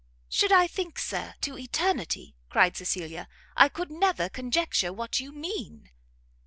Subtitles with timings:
[0.29, 5.91] "Should I think, Sir, to eternity," cried Cecilia, "I could never conjecture what you mean!"